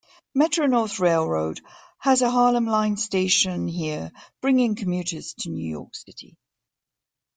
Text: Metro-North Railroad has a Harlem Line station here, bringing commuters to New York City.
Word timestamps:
Metro-North 0.33 0.99
Railroad 0.99 1.61
has 1.99 2.23
a 2.23 2.31
Harlem 2.31 2.65
Line 2.65 2.97
station 2.97 3.67
here, 3.67 4.11
bringing 4.41 4.73
commuters 4.73 5.35
to 5.41 5.49
New 5.51 5.63
York 5.69 5.93
City. 5.93 6.39